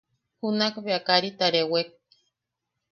[0.39, 1.89] Junakbea karita rewek.